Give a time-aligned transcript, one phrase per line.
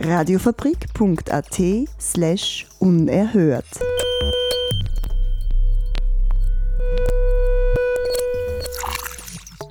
[0.00, 1.60] Radiofabrik.at
[2.00, 3.66] slash unerhört.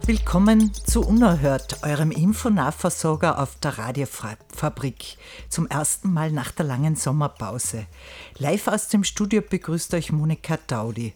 [0.06, 5.18] Willkommen zu Unerhört, eurem Infonahversorger auf der Radiofabrik.
[5.48, 7.86] Zum ersten Mal nach der langen Sommerpause.
[8.38, 11.14] Live aus dem Studio begrüßt euch Monika Daudi.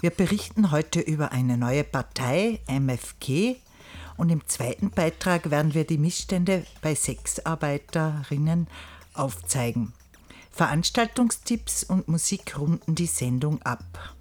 [0.00, 3.56] Wir berichten heute über eine neue Partei, MFG,
[4.20, 8.66] und im zweiten Beitrag werden wir die Missstände bei Sexarbeiterinnen
[9.14, 9.94] aufzeigen.
[10.52, 14.14] Veranstaltungstipps und Musik runden die Sendung ab.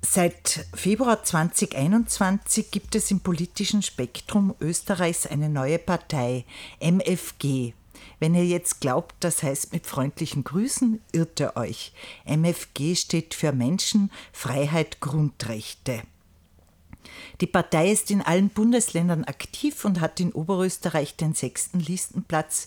[0.00, 6.46] Seit Februar 2021 gibt es im politischen Spektrum Österreichs eine neue Partei,
[6.80, 7.74] MFG.
[8.20, 11.92] Wenn ihr jetzt glaubt, das heißt mit freundlichen Grüßen, irrt ihr euch.
[12.24, 16.04] MFG steht für Menschen, Freiheit, Grundrechte.
[17.40, 22.66] Die Partei ist in allen Bundesländern aktiv und hat in Oberösterreich den sechsten Listenplatz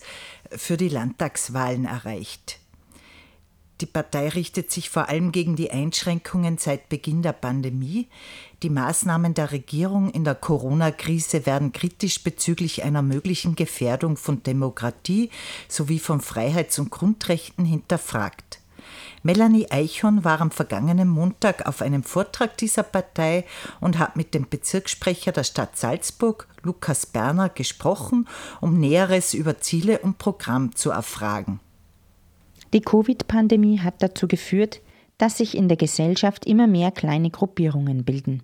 [0.52, 2.62] für die Landtagswahlen erreicht.
[3.82, 8.08] Die Partei richtet sich vor allem gegen die Einschränkungen seit Beginn der Pandemie.
[8.62, 15.32] Die Maßnahmen der Regierung in der Corona-Krise werden kritisch bezüglich einer möglichen Gefährdung von Demokratie
[15.68, 18.61] sowie von Freiheits- und Grundrechten hinterfragt.
[19.24, 23.46] Melanie Eichhorn war am vergangenen Montag auf einem Vortrag dieser Partei
[23.80, 28.28] und hat mit dem Bezirkssprecher der Stadt Salzburg, Lukas Berner, gesprochen,
[28.62, 31.60] um Näheres über Ziele und Programm zu erfragen.
[32.74, 34.82] Die Covid-Pandemie hat dazu geführt,
[35.20, 38.42] dass sich in der Gesellschaft immer mehr kleine Gruppierungen bilden.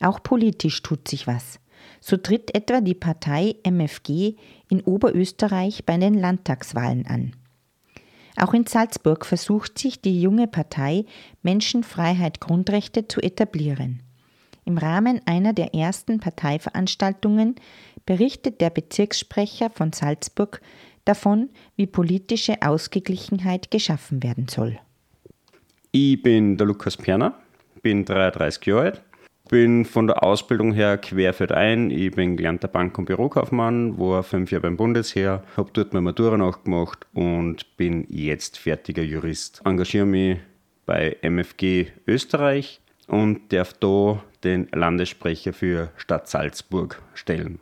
[0.00, 1.58] Auch politisch tut sich was.
[2.00, 4.36] So tritt etwa die Partei MFG
[4.68, 7.32] in Oberösterreich bei den Landtagswahlen an.
[8.36, 11.04] Auch in Salzburg versucht sich die junge Partei
[11.42, 14.00] Menschenfreiheit Grundrechte zu etablieren.
[14.64, 17.56] Im Rahmen einer der ersten Parteiveranstaltungen
[18.06, 20.60] berichtet der Bezirkssprecher von Salzburg
[21.04, 24.78] davon, wie politische Ausgeglichenheit geschaffen werden soll.
[25.92, 27.38] Ich bin der Lukas Perner,
[27.82, 29.02] bin 33 Jahre alt,
[29.48, 31.90] bin von der Ausbildung her querfeldein.
[31.90, 36.36] Ich bin gelernter Bank- und Bürokaufmann, war fünf Jahre beim Bundesheer, habe dort meine Matura
[36.36, 39.60] nachgemacht und bin jetzt fertiger Jurist.
[39.64, 40.38] Engagiere mich
[40.86, 47.58] bei MFG Österreich und darf da den Landessprecher für Stadt Salzburg stellen.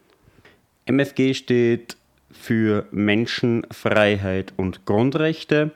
[0.86, 1.96] MFG steht
[2.30, 5.72] für Menschenfreiheit und Grundrechte.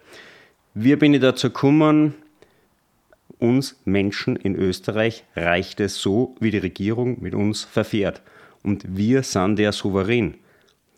[0.74, 2.14] Wir bin ich dazu gekommen,
[3.38, 8.22] uns Menschen in Österreich reicht es so, wie die Regierung mit uns verfährt.
[8.62, 10.34] Und wir sind der Souverän.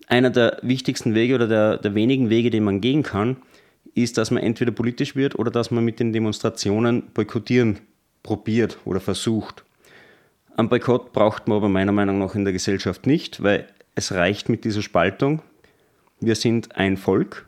[0.06, 3.36] Einer der wichtigsten Wege oder der, der wenigen Wege, den man gehen kann,
[3.94, 7.80] ist, dass man entweder politisch wird oder dass man mit den Demonstrationen boykottieren
[8.22, 9.64] probiert oder versucht.
[10.56, 14.48] Ein Boykott braucht man aber meiner Meinung nach in der Gesellschaft nicht, weil es reicht
[14.48, 15.42] mit dieser Spaltung.
[16.20, 17.46] Wir sind ein Volk.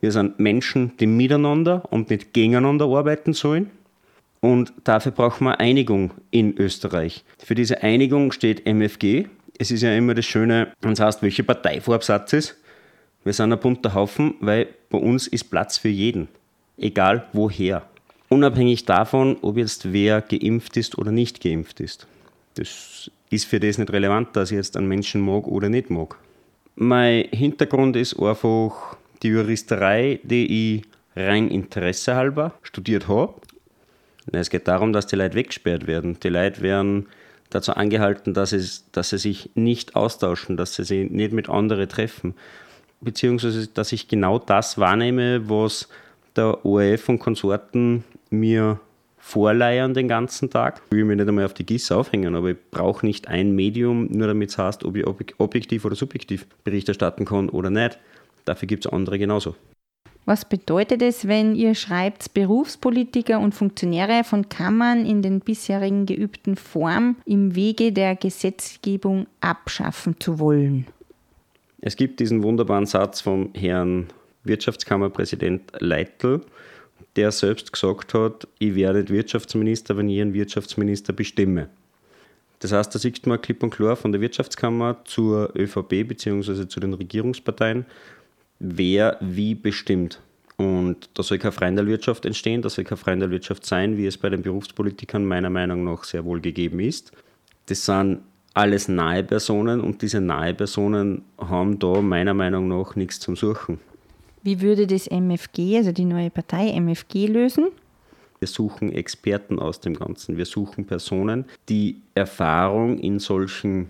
[0.00, 3.70] Wir sind Menschen, die miteinander und nicht gegeneinander arbeiten sollen.
[4.42, 7.24] Und dafür brauchen wir Einigung in Österreich.
[7.38, 9.26] Für diese Einigung steht MFG.
[9.56, 12.56] Es ist ja immer das Schöne, wenn es heißt, welche Parteivorbsatz ist.
[13.22, 16.26] Wir sind ein bunter Haufen, weil bei uns ist Platz für jeden.
[16.76, 17.88] Egal woher.
[18.30, 22.08] Unabhängig davon, ob jetzt wer geimpft ist oder nicht geimpft ist.
[22.54, 26.16] Das ist für das nicht relevant, dass ich jetzt einen Menschen mag oder nicht mag.
[26.74, 30.82] Mein Hintergrund ist einfach die Juristerei, die ich
[31.14, 33.34] rein Interesse halber studiert habe.
[34.30, 36.18] Es geht darum, dass die Leute weggesperrt werden.
[36.22, 37.06] Die Leute werden
[37.50, 41.88] dazu angehalten, dass, es, dass sie sich nicht austauschen, dass sie sich nicht mit anderen
[41.88, 42.34] treffen.
[43.00, 45.88] Beziehungsweise, dass ich genau das wahrnehme, was
[46.36, 48.78] der ORF und Konsorten mir
[49.18, 50.82] vorleiern den ganzen Tag.
[50.90, 54.06] Ich will mich nicht einmal auf die GIS aufhängen, aber ich brauche nicht ein Medium,
[54.06, 55.06] nur damit es heißt, ob ich
[55.38, 57.98] objektiv oder subjektiv Bericht erstatten kann oder nicht.
[58.44, 59.54] Dafür gibt es andere genauso.
[60.24, 66.54] Was bedeutet es, wenn ihr schreibt, Berufspolitiker und Funktionäre von Kammern in den bisherigen geübten
[66.54, 70.86] Form im Wege der Gesetzgebung abschaffen zu wollen?
[71.80, 74.06] Es gibt diesen wunderbaren Satz vom Herrn
[74.44, 76.42] Wirtschaftskammerpräsident Leitl,
[77.16, 81.68] der selbst gesagt hat, ich werde nicht Wirtschaftsminister, wenn ich einen Wirtschaftsminister bestimme.
[82.60, 86.68] Das heißt, da sieht man klipp und klar von der Wirtschaftskammer zur ÖVP bzw.
[86.68, 87.86] zu den Regierungsparteien,
[88.62, 90.20] wer wie bestimmt.
[90.56, 94.42] Und da soll keine Freundelwirtschaft entstehen, da soll keine Freundelwirtschaft sein, wie es bei den
[94.42, 97.12] Berufspolitikern meiner Meinung nach sehr wohl gegeben ist.
[97.66, 98.20] Das sind
[98.54, 103.80] alles nahe Personen und diese nahe Personen haben da meiner Meinung nach nichts zum Suchen.
[104.42, 107.68] Wie würde das MFG, also die neue Partei MFG, lösen?
[108.38, 110.36] Wir suchen Experten aus dem Ganzen.
[110.36, 113.88] Wir suchen Personen, die Erfahrung in solchen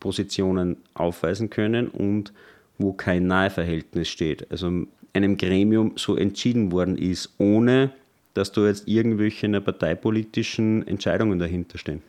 [0.00, 2.32] Positionen aufweisen können und
[2.78, 4.50] wo kein Naheverhältnis steht.
[4.50, 7.92] Also einem Gremium so entschieden worden ist, ohne
[8.34, 12.02] dass da jetzt irgendwelche parteipolitischen Entscheidungen dahinter stehen.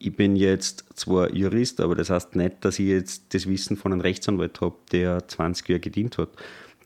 [0.00, 3.92] Ich bin jetzt zwar Jurist, aber das heißt nicht, dass ich jetzt das Wissen von
[3.92, 6.30] einem Rechtsanwalt habe, der 20 Jahre gedient hat.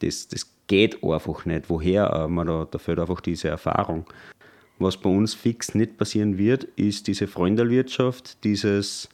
[0.01, 1.69] Das, das geht einfach nicht.
[1.69, 4.07] Woher man da, da fehlt einfach diese Erfahrung.
[4.79, 9.09] Was bei uns fix nicht passieren wird, ist diese Freundelwirtschaft, dieses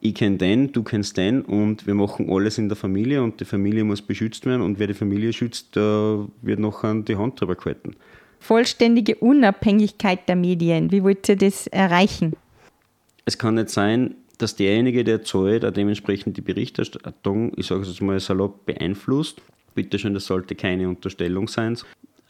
[0.00, 3.44] ich kenne den, du kennst den und wir machen alles in der Familie und die
[3.44, 7.54] Familie muss beschützt werden und wer die Familie schützt, da wird nachher die Hand drüber
[7.54, 7.96] gehalten.
[8.38, 12.34] Vollständige Unabhängigkeit der Medien, wie wollt ihr das erreichen?
[13.26, 17.88] Es kann nicht sein, dass derjenige, der zahlt, auch dementsprechend die Berichterstattung, ich sage es
[17.88, 19.42] jetzt mal salopp, beeinflusst.
[19.74, 21.76] Bitte schön, das sollte keine Unterstellung sein.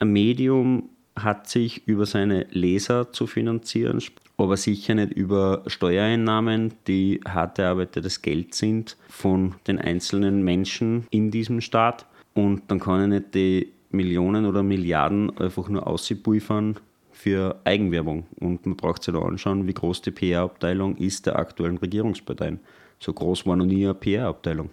[0.01, 4.03] Ein Medium hat sich über seine Leser zu finanzieren,
[4.37, 11.31] aber sicher nicht über Steuereinnahmen, die hart erarbeitetes Geld sind von den einzelnen Menschen in
[11.31, 12.07] diesem Staat.
[12.35, 16.77] Und dann kann er nicht die Millionen oder Milliarden einfach nur auspulvern
[17.13, 18.27] für Eigenwerbung.
[18.39, 22.61] Und man braucht sich da anschauen, wie groß die PR-Abteilung ist der aktuellen Regierungsparteien.
[22.99, 24.71] So groß war noch nie eine PR-Abteilung.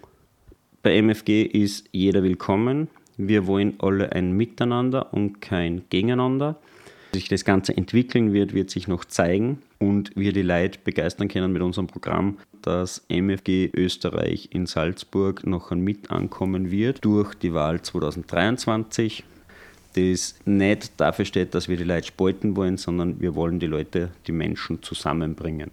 [0.82, 2.88] Bei MFG ist jeder willkommen.
[3.20, 6.56] Wir wollen alle ein Miteinander und kein Gegeneinander.
[7.10, 11.26] Wie sich das Ganze entwickeln wird, wird sich noch zeigen und wir die Leute begeistern
[11.26, 17.34] können mit unserem Programm, dass MFG Österreich in Salzburg noch ein Mit ankommen wird durch
[17.34, 19.24] die Wahl 2023.
[19.94, 24.12] Das nicht dafür steht, dass wir die Leute spalten wollen, sondern wir wollen die Leute,
[24.28, 25.72] die Menschen zusammenbringen.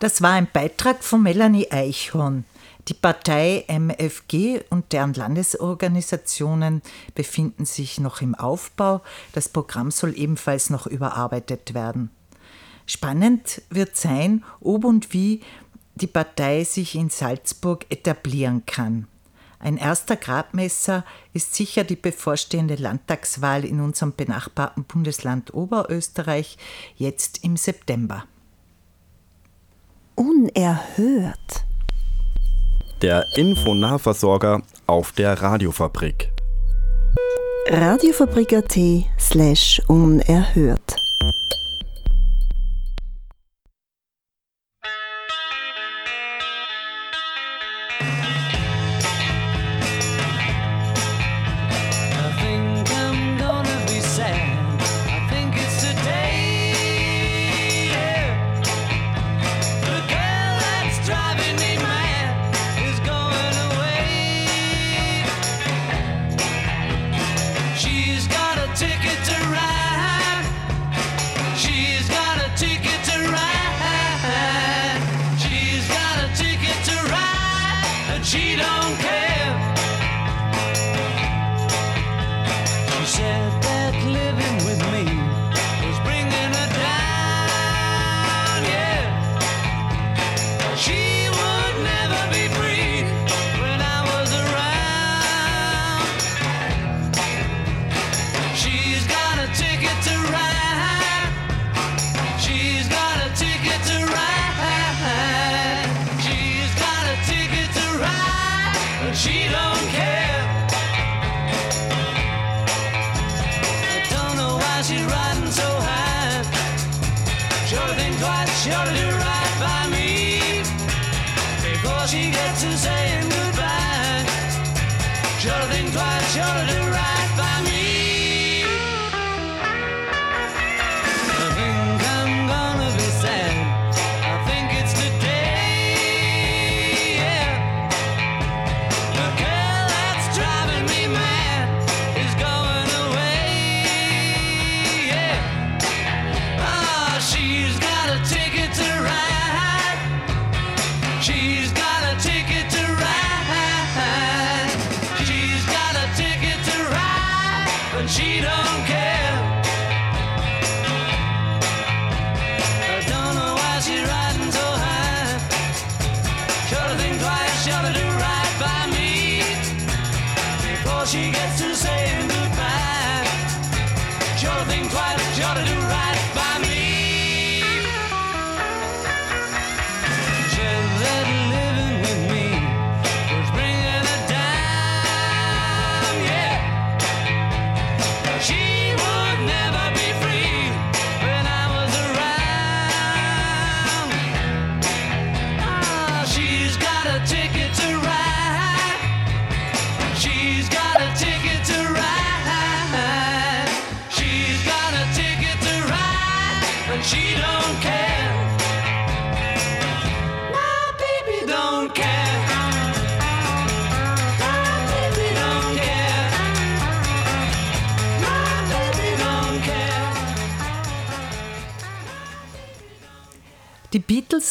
[0.00, 2.44] Das war ein Beitrag von Melanie Eichhorn.
[2.88, 6.82] Die Partei MFG und deren Landesorganisationen
[7.16, 9.02] befinden sich noch im Aufbau.
[9.32, 12.10] Das Programm soll ebenfalls noch überarbeitet werden.
[12.86, 15.40] Spannend wird sein, ob und wie
[15.96, 19.08] die Partei sich in Salzburg etablieren kann.
[19.58, 26.56] Ein erster Grabmesser ist sicher die bevorstehende Landtagswahl in unserem benachbarten Bundesland Oberösterreich
[26.96, 28.26] jetzt im September.
[30.14, 31.65] Unerhört.
[33.02, 36.30] Der Infonahversorger auf der Radiofabrik.
[37.68, 38.78] Radiofabrik.at
[39.18, 41.05] slash unerhört.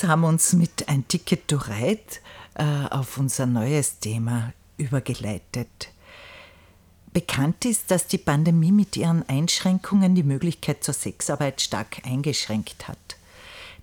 [0.08, 2.02] Haben uns mit ein Ticket to Ride
[2.56, 5.90] äh, auf unser neues Thema übergeleitet.
[7.14, 12.98] Bekannt ist, dass die Pandemie mit ihren Einschränkungen die Möglichkeit zur Sexarbeit stark eingeschränkt hat.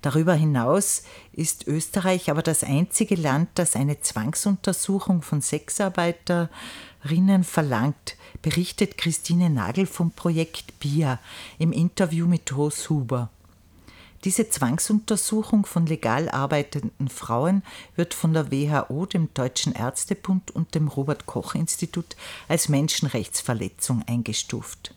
[0.03, 8.97] Darüber hinaus ist Österreich aber das einzige Land, das eine Zwangsuntersuchung von Sexarbeiterinnen verlangt, berichtet
[8.97, 11.19] Christine Nagel vom Projekt BIA
[11.57, 13.29] im Interview mit Hos Huber.
[14.23, 17.61] Diese Zwangsuntersuchung von legal arbeitenden Frauen
[17.97, 22.15] wird von der WHO, dem Deutschen Ärztebund und dem Robert Koch Institut
[22.47, 24.95] als Menschenrechtsverletzung eingestuft.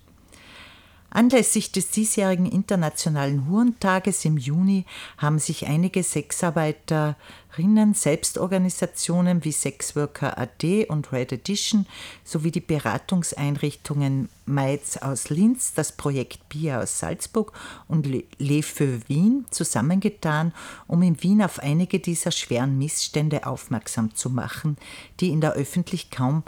[1.17, 4.85] Anlässlich des diesjährigen Internationalen Hurentages im Juni
[5.17, 11.87] haben sich einige Sexarbeiterinnen, Selbstorganisationen wie Sexworker AD und Red Edition
[12.23, 17.55] sowie die Beratungseinrichtungen Maids aus Linz, das Projekt Bia aus Salzburg
[17.89, 18.07] und
[18.37, 20.53] Le für Wien zusammengetan,
[20.87, 24.77] um in Wien auf einige dieser schweren Missstände aufmerksam zu machen,
[25.21, 26.45] die in der Öffentlichkeit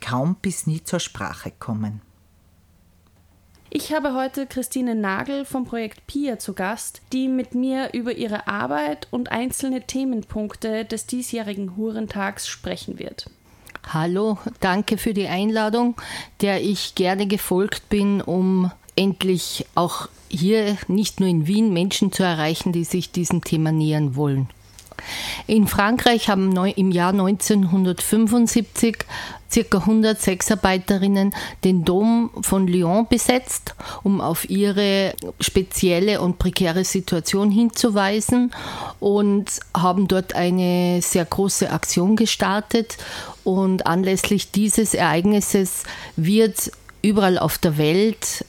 [0.00, 2.11] kaum bis nie zur Sprache kommen.
[3.74, 8.46] Ich habe heute Christine Nagel vom Projekt PIA zu Gast, die mit mir über ihre
[8.46, 13.30] Arbeit und einzelne Themenpunkte des diesjährigen Hurentags sprechen wird.
[13.88, 15.94] Hallo, danke für die Einladung,
[16.42, 22.24] der ich gerne gefolgt bin, um endlich auch hier nicht nur in Wien Menschen zu
[22.24, 24.50] erreichen, die sich diesem Thema nähern wollen.
[25.46, 28.98] In Frankreich haben im Jahr 1975
[29.52, 29.78] ca.
[29.78, 38.52] 100 Sexarbeiterinnen den Dom von Lyon besetzt, um auf ihre spezielle und prekäre Situation hinzuweisen
[38.98, 42.96] und haben dort eine sehr große Aktion gestartet.
[43.44, 45.82] Und anlässlich dieses Ereignisses
[46.16, 48.44] wird überall auf der Welt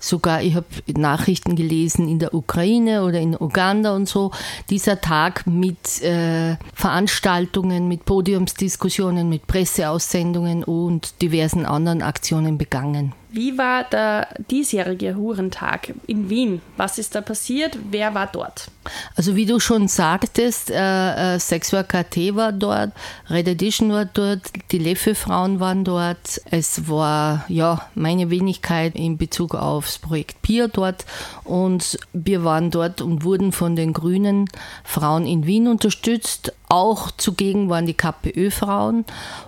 [0.00, 4.30] Sogar ich habe Nachrichten gelesen in der Ukraine oder in Uganda und so.
[4.70, 13.12] Dieser Tag mit äh, Veranstaltungen, mit Podiumsdiskussionen, mit Presseaussendungen und diversen anderen Aktionen begangen.
[13.30, 16.62] Wie war der diesjährige Hurentag in Wien?
[16.78, 17.78] Was ist da passiert?
[17.90, 18.70] Wer war dort?
[19.16, 22.92] Also wie du schon sagtest, äh, äh, AT war dort,
[23.28, 26.40] Red Edition war dort, die Leffe-Frauen waren dort.
[26.50, 31.04] Es war ja meine Wenigkeit in Bezug aufs Projekt PIA dort
[31.44, 34.46] und wir waren dort und wurden von den grünen
[34.84, 36.54] Frauen in Wien unterstützt.
[36.70, 39.04] Auch zugegen waren die KPÖ-Frauen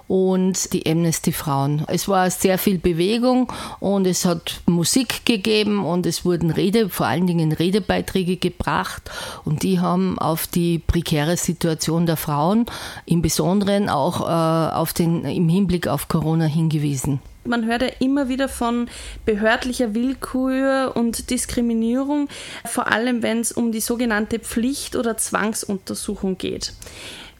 [0.08, 1.84] und die Amnesty-Frauen.
[1.86, 7.06] Es war sehr viel Bewegung und es hat Musik gegeben und es wurden Rede, vor
[7.06, 9.10] allen Dingen Redebeiträge gebracht
[9.44, 12.64] und die haben auf die prekäre Situation der Frauen,
[13.04, 17.20] im Besonderen auch äh, auf den, im Hinblick auf Corona hingewiesen.
[17.44, 18.88] Man hört ja immer wieder von
[19.24, 22.28] behördlicher Willkür und Diskriminierung,
[22.66, 26.74] vor allem wenn es um die sogenannte Pflicht- oder Zwangsuntersuchung geht.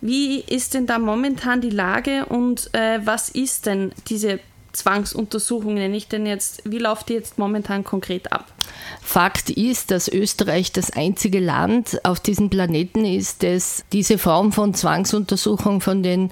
[0.01, 4.41] Wie ist denn da momentan die Lage und äh, was ist denn diese
[4.73, 8.50] Zwangsuntersuchung, nenne ich denn jetzt, wie läuft die jetzt momentan konkret ab?
[9.01, 14.75] Fakt ist, dass Österreich das einzige Land auf diesem Planeten ist, das diese Form von
[14.75, 16.31] Zwangsuntersuchung von den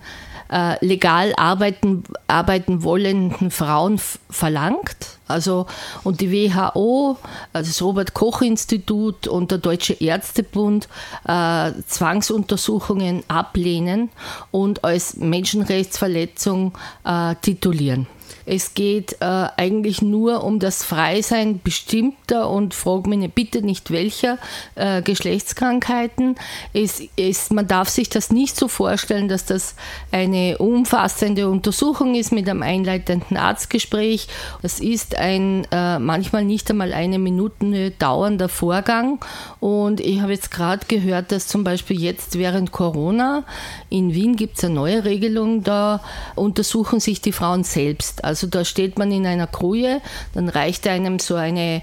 [0.50, 5.18] äh, legal arbeiten, arbeiten wollenden Frauen verlangt.
[5.26, 5.66] Also,
[6.04, 7.18] und die WHO,
[7.52, 10.88] also das Robert-Koch-Institut und der Deutsche Ärztebund
[11.26, 14.08] äh, Zwangsuntersuchungen ablehnen
[14.50, 16.72] und als Menschenrechtsverletzung
[17.04, 18.06] äh, titulieren.
[18.48, 24.38] Es geht äh, eigentlich nur um das Freisein bestimmter und frag mich bitte nicht welcher
[24.74, 26.36] äh, Geschlechtskrankheiten.
[26.72, 29.74] Es, es, man darf sich das nicht so vorstellen, dass das
[30.12, 34.28] eine umfassende Untersuchung ist mit einem einleitenden Arztgespräch.
[34.62, 39.18] Das ist ein äh, manchmal nicht einmal eine Minute dauernder Vorgang.
[39.60, 43.44] Und ich habe jetzt gerade gehört, dass zum Beispiel jetzt während Corona
[43.90, 46.00] in Wien gibt es eine neue Regelung, da
[46.34, 48.24] untersuchen sich die Frauen selbst.
[48.24, 50.00] Also da steht man in einer Kruje,
[50.34, 51.82] dann reicht einem so eine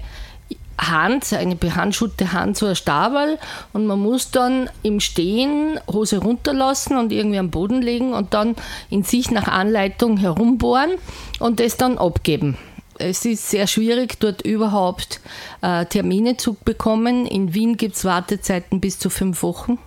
[0.78, 3.38] Hand, eine behandschuhte Hand, so ein Stabal
[3.72, 8.56] und man muss dann im Stehen Hose runterlassen und irgendwie am Boden legen und dann
[8.90, 10.92] in sich nach Anleitung herumbohren
[11.40, 12.58] und das dann abgeben.
[12.98, 15.20] Es ist sehr schwierig, dort überhaupt
[15.60, 17.26] äh, Termine zu bekommen.
[17.26, 19.78] In Wien gibt es Wartezeiten bis zu fünf Wochen.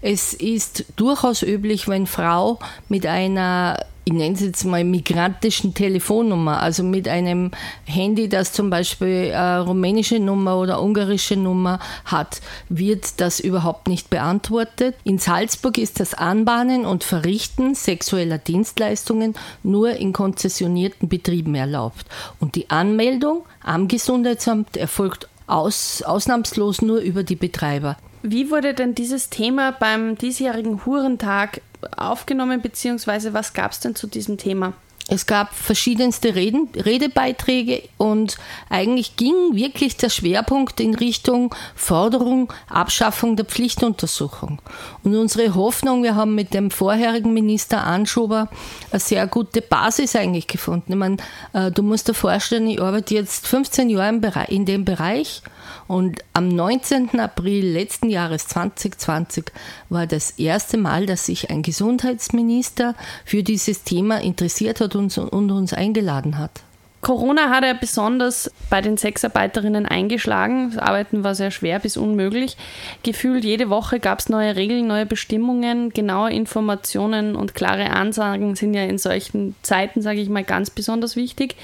[0.00, 6.60] Es ist durchaus üblich, wenn Frau mit einer ich nenne es jetzt mal migrantischen Telefonnummer,
[6.60, 7.50] also mit einem
[7.84, 14.10] Handy, das zum Beispiel eine rumänische Nummer oder ungarische Nummer hat, wird das überhaupt nicht
[14.10, 14.94] beantwortet.
[15.04, 22.06] In Salzburg ist das Anbahnen und Verrichten sexueller Dienstleistungen nur in konzessionierten Betrieben erlaubt.
[22.40, 27.96] Und die Anmeldung am Gesundheitsamt erfolgt aus, ausnahmslos nur über die Betreiber.
[28.26, 31.60] Wie wurde denn dieses Thema beim diesjährigen Hurentag
[31.94, 34.72] aufgenommen, beziehungsweise was gab es denn zu diesem Thema?
[35.08, 38.38] Es gab verschiedenste Reden, Redebeiträge und
[38.70, 44.62] eigentlich ging wirklich der Schwerpunkt in Richtung Forderung, Abschaffung der Pflichtuntersuchung.
[45.02, 48.48] Und unsere Hoffnung, wir haben mit dem vorherigen Minister Anschober
[48.90, 50.92] eine sehr gute Basis eigentlich gefunden.
[50.92, 51.18] Ich meine,
[51.52, 55.42] äh, du musst dir vorstellen, ich arbeite jetzt 15 Jahre in dem Bereich
[55.86, 57.18] und am 19.
[57.20, 59.52] April letzten Jahres 2020
[59.88, 65.72] war das erste Mal, dass sich ein Gesundheitsminister für dieses Thema interessiert hat und uns
[65.72, 66.62] eingeladen hat.
[67.04, 70.70] Corona hat ja besonders bei den Sexarbeiterinnen eingeschlagen.
[70.70, 72.56] Das Arbeiten war sehr schwer bis unmöglich.
[73.02, 78.72] Gefühlt jede Woche gab es neue Regeln, neue Bestimmungen, genaue Informationen und klare Ansagen sind
[78.72, 81.56] ja in solchen Zeiten, sage ich mal, ganz besonders wichtig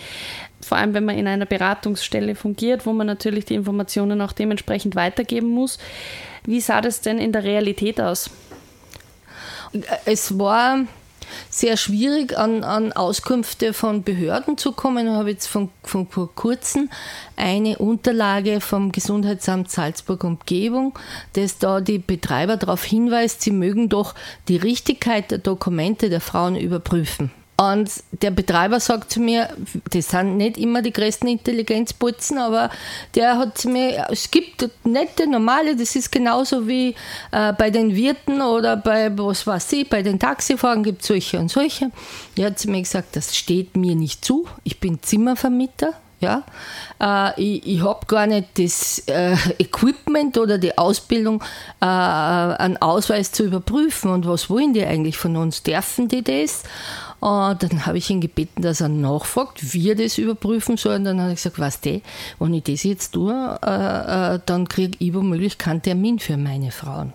[0.62, 4.94] vor allem wenn man in einer Beratungsstelle fungiert, wo man natürlich die Informationen auch dementsprechend
[4.94, 5.78] weitergeben muss.
[6.44, 8.30] Wie sah das denn in der Realität aus?
[10.04, 10.84] Es war
[11.48, 15.06] sehr schwierig, an, an Auskünfte von Behörden zu kommen.
[15.06, 16.90] Ich habe jetzt von, von vor kurzem
[17.36, 20.98] eine Unterlage vom Gesundheitsamt Salzburg Umgebung,
[21.34, 24.14] das da die Betreiber darauf hinweist, sie mögen doch
[24.48, 27.30] die Richtigkeit der Dokumente der Frauen überprüfen.
[27.60, 27.90] Und
[28.22, 29.50] der Betreiber sagt zu mir,
[29.90, 32.70] das sind nicht immer die größten Intelligenzputzen, aber
[33.14, 36.94] der hat zu mir, es gibt nette, normale, das ist genauso wie
[37.32, 41.38] äh, bei den Wirten oder bei, was weiß ich, bei den Taxifahrern gibt es solche
[41.38, 41.90] und solche.
[42.38, 46.44] Der hat zu mir gesagt, das steht mir nicht zu, ich bin Zimmervermieter, ja,
[47.00, 51.42] äh, ich, ich habe gar nicht das äh, Equipment oder die Ausbildung,
[51.80, 54.10] äh, einen Ausweis zu überprüfen.
[54.10, 55.62] Und was wollen die eigentlich von uns?
[55.62, 56.62] Dürfen die das?
[57.20, 60.96] Und dann habe ich ihn gebeten, dass er nachfragt, wie er das überprüfen soll.
[60.96, 62.00] Und dann habe ich gesagt, was du,
[62.38, 66.70] wenn ich das jetzt tue, äh, äh, dann kriege ich womöglich keinen Termin für meine
[66.70, 67.12] Frauen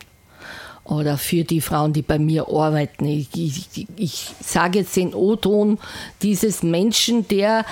[0.85, 3.05] oder für die Frauen, die bei mir arbeiten.
[3.05, 5.79] Ich, ich, ich sage jetzt den O-Ton
[6.21, 7.65] dieses Menschen, der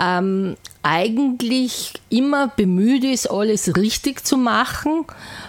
[0.00, 5.04] ähm, eigentlich immer bemüht ist, alles richtig zu machen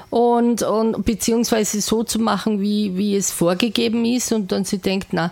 [0.10, 5.10] und, und beziehungsweise so zu machen, wie, wie es vorgegeben ist und dann sie denkt,
[5.12, 5.32] na,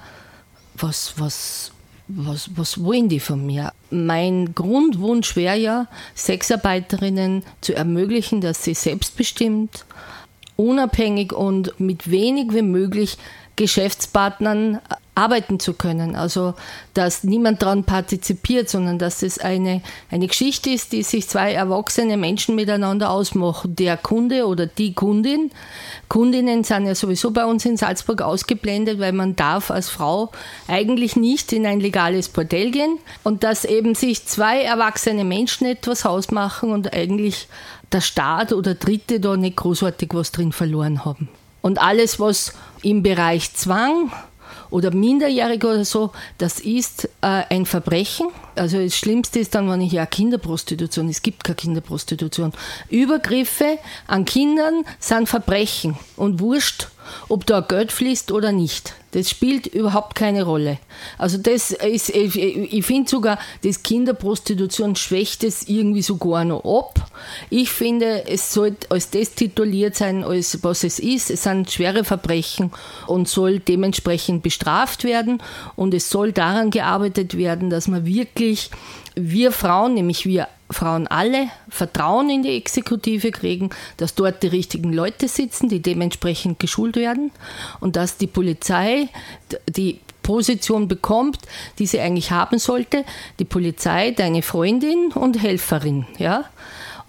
[0.78, 1.72] was, was,
[2.08, 3.74] was, was wollen die von mir?
[3.90, 9.86] Mein Grundwunsch wäre ja, Sexarbeiterinnen zu ermöglichen, dass sie selbstbestimmt,
[10.60, 13.18] unabhängig und mit wenig wie möglich
[13.56, 14.80] Geschäftspartnern
[15.16, 16.16] arbeiten zu können.
[16.16, 16.54] Also,
[16.94, 22.16] dass niemand daran partizipiert, sondern dass es eine, eine Geschichte ist, die sich zwei erwachsene
[22.16, 23.76] Menschen miteinander ausmachen.
[23.76, 25.52] Der Kunde oder die Kundin.
[26.08, 30.32] Kundinnen sind ja sowieso bei uns in Salzburg ausgeblendet, weil man darf als Frau
[30.70, 32.98] eigentlich nicht in ein legales Bordell gehen.
[33.24, 37.48] Und dass eben sich zwei erwachsene Menschen etwas ausmachen und eigentlich
[37.92, 41.30] der Staat oder Dritte da nicht großartig was drin verloren haben.
[41.62, 44.12] Und alles, was im Bereich Zwang
[44.70, 48.28] oder Minderjährige oder so, das ist äh, ein Verbrechen.
[48.56, 52.54] Also das Schlimmste ist dann, wenn ich ja Kinderprostitution, es gibt keine Kinderprostitution.
[52.90, 56.88] Übergriffe an Kindern sind Verbrechen und wurscht,
[57.28, 58.94] ob da Geld fließt oder nicht.
[59.12, 60.78] Das spielt überhaupt keine Rolle.
[61.18, 67.10] Also das ist, ich, finde sogar, das Kinderprostitution schwächt es irgendwie sogar noch ab.
[67.50, 71.32] Ich finde, es sollte als das tituliert sein, als was es ist.
[71.32, 72.72] Es sind schwere Verbrechen
[73.08, 75.42] und soll dementsprechend bestraft werden.
[75.76, 78.70] Und es soll daran gearbeitet werden, dass man wirklich,
[79.16, 84.94] wir Frauen, nämlich wir Frauen alle Vertrauen in die Exekutive kriegen, dass dort die richtigen
[84.94, 87.32] Leute sitzen, die dementsprechend geschult werden
[87.80, 89.10] und dass die Polizei
[89.68, 91.40] die Position bekommt,
[91.80, 93.04] die sie eigentlich haben sollte.
[93.40, 96.46] Die Polizei, deine Freundin und Helferin, ja.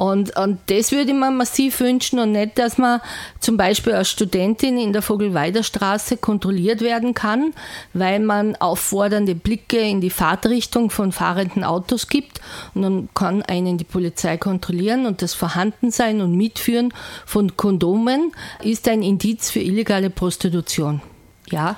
[0.01, 3.03] Und, und das würde ich mir massiv wünschen und nicht, dass man
[3.39, 7.53] zum Beispiel als Studentin in der Vogelweiderstraße kontrolliert werden kann,
[7.93, 12.41] weil man auffordernde Blicke in die Fahrtrichtung von fahrenden Autos gibt
[12.75, 16.95] und dann kann einen die Polizei kontrollieren und das Vorhandensein und Mitführen
[17.27, 18.33] von Kondomen
[18.63, 21.03] ist ein Indiz für illegale Prostitution.
[21.51, 21.77] Ja?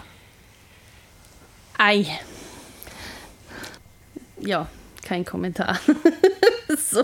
[1.77, 2.07] Ei.
[4.39, 4.69] Ja,
[5.13, 5.79] kein Kommentar.
[6.91, 7.03] so,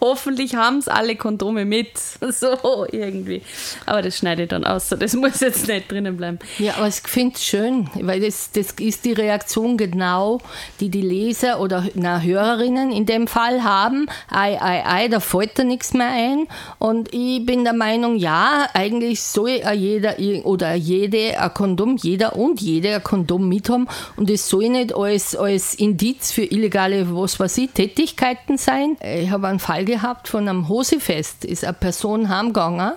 [0.00, 1.92] hoffentlich haben es alle Kondome mit.
[2.36, 3.40] So, irgendwie.
[3.86, 4.88] Aber das schneide ich dann aus.
[4.88, 6.38] Das muss jetzt nicht drinnen bleiben.
[6.58, 10.40] Ja, aber ich finde es schön, weil das, das ist die Reaktion genau,
[10.80, 14.06] die die Leser oder na, Hörerinnen in dem Fall haben.
[14.28, 16.48] Ei, ei, ei, da fällt da nichts mehr ein.
[16.78, 22.60] Und ich bin der Meinung, ja, eigentlich soll jeder oder jede ein Kondom, jeder und
[22.60, 23.88] jede ein Kondom mithaben.
[24.16, 28.96] Und es soll nicht als, als Indiz für illegale, was weiß ich, Tätigkeiten sein.
[29.02, 32.92] Ich habe einen Fall gehabt von einem Hosefest, ist eine Person heimgegangen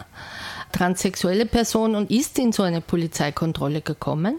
[0.71, 4.35] transsexuelle Person und ist in so eine Polizeikontrolle gekommen.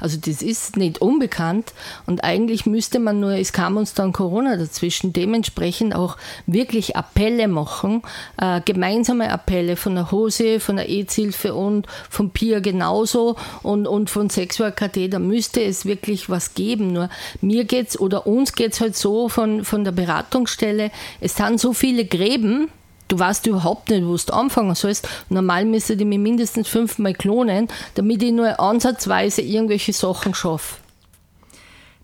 [0.00, 1.72] Also das ist nicht unbekannt
[2.06, 6.16] und eigentlich müsste man nur, es kam uns dann Corona dazwischen, dementsprechend auch
[6.46, 8.02] wirklich Appelle machen,
[8.36, 14.10] äh, gemeinsame Appelle von der Hose, von der EZ-Hilfe und von PIA genauso und, und
[14.10, 16.92] von Sexual KT, da müsste es wirklich was geben.
[16.92, 17.08] Nur
[17.40, 20.90] mir geht's oder uns geht's halt so von, von der Beratungsstelle,
[21.20, 22.68] es sind so viele Gräben,
[23.12, 25.06] du weißt überhaupt nicht, wo du anfangen sollst.
[25.28, 30.76] Normal müsste ich mich mindestens fünfmal klonen, damit ich nur ansatzweise irgendwelche Sachen schaffe.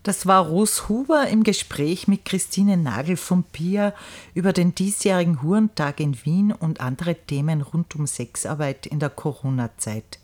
[0.03, 3.95] Das war Ros Huber im Gespräch mit Christine Nagel von PIA
[4.35, 10.19] über den diesjährigen Hurentag in Wien und andere Themen rund um Sexarbeit in der Corona-Zeit.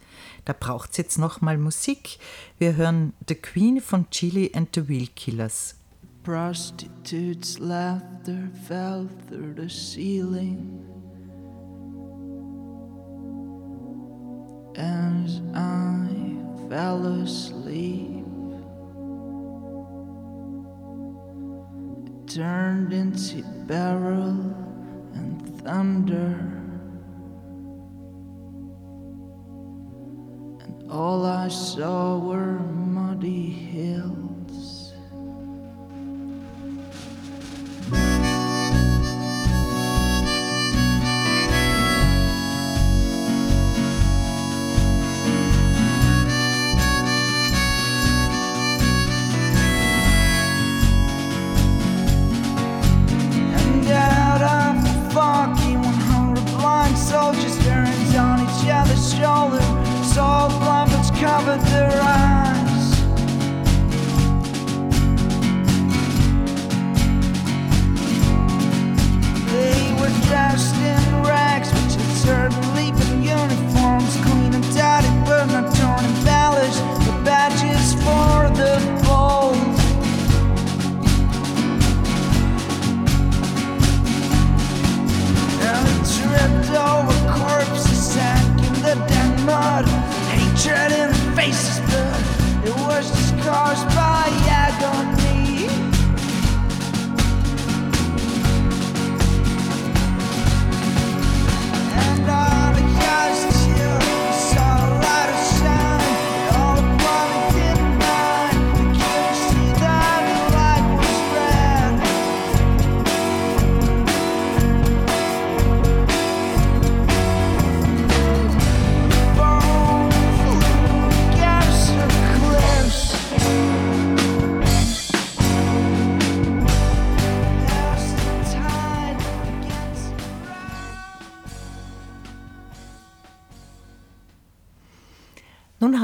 [0.44, 2.18] Da braucht es jetzt nochmal Musik.
[2.58, 5.76] Wir hören The Queen von Chili and the Wheel Killers.
[6.24, 10.80] Prostitutes' laughter fell through the ceiling
[14.74, 16.08] as I
[16.70, 18.24] fell asleep.
[22.06, 24.56] It turned into barrel
[25.12, 26.38] and thunder.
[30.64, 34.33] And all I saw were muddy hills.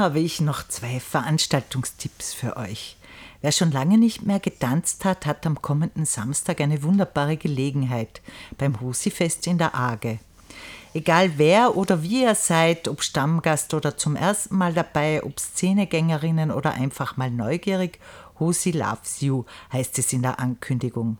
[0.01, 2.97] Habe ich noch zwei Veranstaltungstipps für euch.
[3.41, 8.21] Wer schon lange nicht mehr getanzt hat, hat am kommenden Samstag eine wunderbare Gelegenheit
[8.57, 10.17] beim Husi-Fest in der Arge.
[10.95, 16.51] Egal wer oder wie ihr seid, ob Stammgast oder zum ersten Mal dabei, ob Szenegängerinnen
[16.51, 17.99] oder einfach mal neugierig,
[18.39, 21.17] Husi loves you, heißt es in der Ankündigung.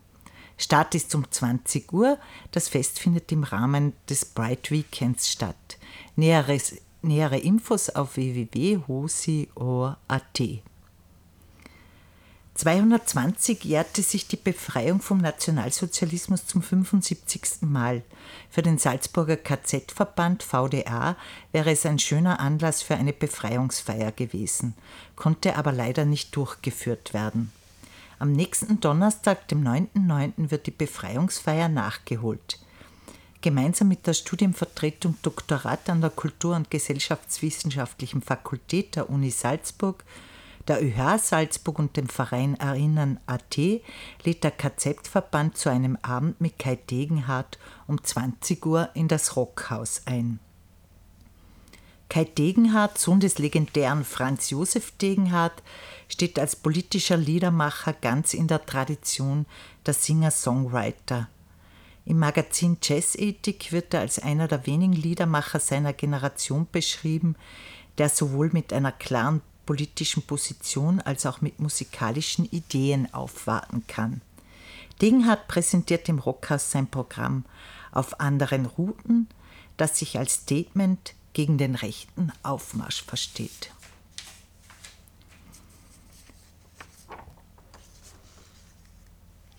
[0.58, 2.18] Start ist um 20 Uhr.
[2.50, 5.78] Das Fest findet im Rahmen des Bright Weekends statt.
[6.16, 8.62] Näheres, nähere Infos auf www.hosi.at.
[12.54, 17.62] 220 jährte sich die Befreiung vom Nationalsozialismus zum 75.
[17.62, 18.02] Mal.
[18.50, 21.16] Für den Salzburger KZ-Verband VDA
[21.50, 24.74] wäre es ein schöner Anlass für eine Befreiungsfeier gewesen,
[25.16, 27.50] konnte aber leider nicht durchgeführt werden.
[28.18, 32.60] Am nächsten Donnerstag, dem 9.9., wird die Befreiungsfeier nachgeholt.
[33.42, 40.04] Gemeinsam mit der Studienvertretung Doktorat an der Kultur- und Gesellschaftswissenschaftlichen Fakultät der Uni Salzburg,
[40.68, 46.56] der ÖH Salzburg und dem Verein Erinnern AT lädt der KZ-Verband zu einem Abend mit
[46.56, 50.38] Kai Degenhardt um 20 Uhr in das Rockhaus ein.
[52.08, 55.62] Kai Degenhardt, Sohn des legendären Franz Josef Degenhardt,
[56.08, 59.46] steht als politischer Liedermacher ganz in der Tradition
[59.84, 61.28] der Singer-Songwriter.
[62.04, 67.36] Im Magazin Jazzethik wird er als einer der wenigen Liedermacher seiner Generation beschrieben,
[67.98, 74.20] der sowohl mit einer klaren politischen Position als auch mit musikalischen Ideen aufwarten kann.
[75.00, 77.44] Degenhardt präsentiert im Rockhaus sein Programm
[77.92, 79.28] auf anderen Routen,
[79.76, 83.70] das sich als Statement gegen den rechten Aufmarsch versteht.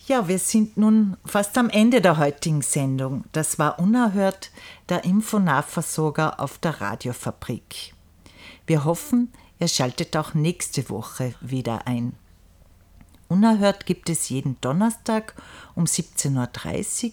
[0.05, 3.23] Ja, wir sind nun fast am Ende der heutigen Sendung.
[3.31, 4.51] Das war unerhört
[4.89, 7.93] der Infonahversorger auf der Radiofabrik.
[8.67, 12.17] Wir hoffen, ihr schaltet auch nächste Woche wieder ein.
[13.29, 15.35] Unerhört gibt es jeden Donnerstag
[15.73, 17.05] um 17.30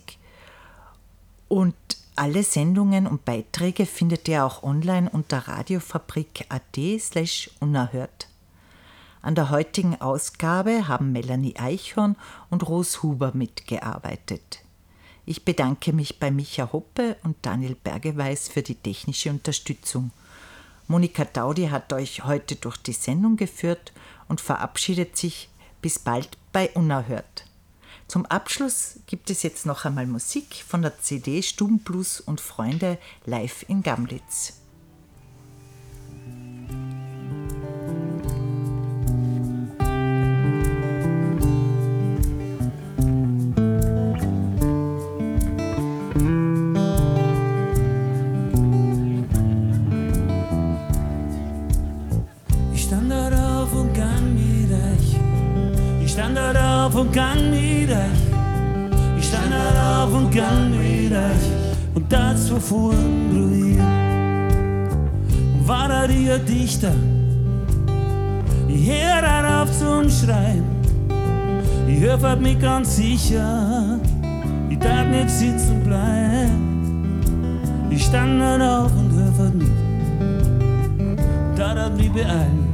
[1.49, 1.77] Uhr und
[2.17, 8.30] alle Sendungen und Beiträge findet ihr auch online unter radiofabrik.at slash unerhört.
[9.23, 12.17] An der heutigen Ausgabe haben Melanie Eichhorn
[12.49, 14.61] und Ros Huber mitgearbeitet.
[15.27, 20.11] Ich bedanke mich bei Micha Hoppe und Daniel Bergeweis für die technische Unterstützung.
[20.89, 23.93] Monika Daudi hat euch heute durch die Sendung geführt
[24.27, 25.51] und verabschiedet sich
[25.83, 27.45] bis bald bei Unerhört.
[28.09, 33.65] Zum Abschluss gibt es jetzt noch einmal Musik von der CD Stubenblues und Freunde live
[33.69, 34.60] in Gamlitz.
[57.11, 57.91] Und gang mit.
[59.19, 61.95] Ich stand auf und gang mit euch.
[61.95, 64.89] Und dazu fuhren Ruinen.
[65.55, 66.93] Und war da ihr Dichter?
[68.69, 70.65] Ich hör darauf zum Schreien.
[71.89, 73.99] Ich hör mich ganz sicher.
[74.69, 77.21] Ich darf nicht sitzen bleiben.
[77.91, 79.69] Ich stand auf und hör mit
[81.57, 82.73] da hat mich beeilen.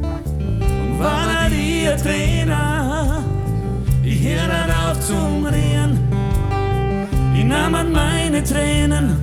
[0.00, 3.22] Und war da die Trainer,
[4.02, 5.98] ich hör dann auf zum Reden.
[7.34, 9.16] Ich nahm an meine Tränen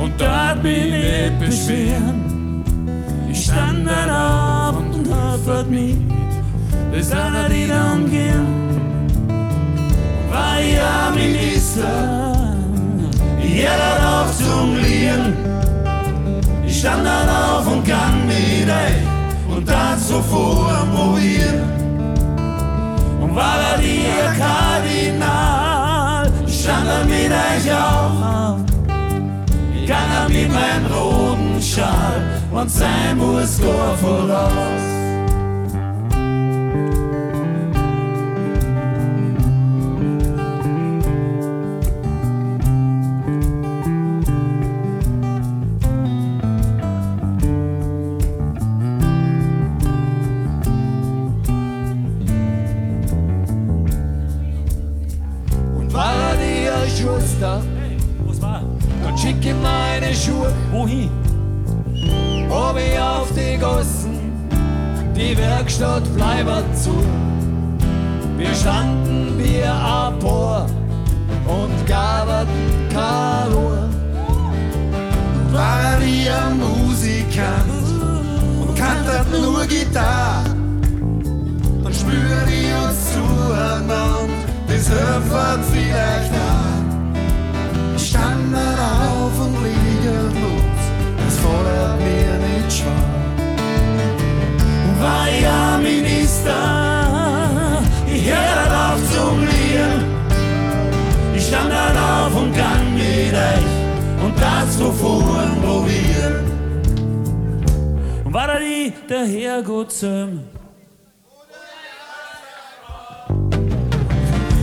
[0.00, 2.64] und dort bin ich beschweren.
[3.30, 5.96] Ich stand dann auf und hofft mich,
[6.90, 8.46] bis einer die dann gehen.
[10.30, 12.32] War ja Minister,
[13.42, 15.36] ich hör dann auf zum Lieren.
[16.66, 20.72] Ich stand dann auf und gang mit euch und dann so vor
[23.34, 24.04] war da die
[24.38, 28.60] Kardinal, ich stand mit euch auch auf.
[29.74, 34.81] Ich gang dann mit meinem roten Schal und sein muss gar voraus.
[60.24, 61.10] Schuhe, Wohin?
[62.48, 64.32] hab ich auf die Gossen,
[65.16, 66.94] die Werkstatt bleibt zu.
[68.36, 70.66] Wir standen wie ein Paar
[71.46, 72.46] und gaben
[72.92, 73.88] Kalor.
[75.50, 77.88] War ich ein Musikant
[78.60, 80.54] und kannte nur Gitarre.
[81.82, 84.28] Dann spür ich uns zueinander,
[84.68, 86.82] das hilft vielleicht auch.
[87.96, 89.81] Ich stand dann auf und liegen
[96.42, 100.04] Minister, ich hör auf zum Lieren.
[101.34, 106.40] Ich stand dann auf und gang mit euch und das so fuhren wo wir.
[108.24, 110.40] Und war da die der Herrgott zum?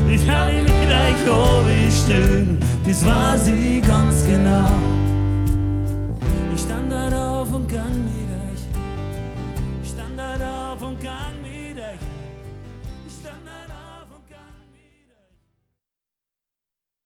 [0.09, 1.25] Ich hab ihn mit euch
[1.67, 4.25] wie stehen, das war sie ganz